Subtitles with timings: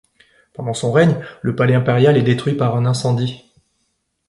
[0.53, 3.45] Pendant son règne, le palais impérial est détruit par un incendie.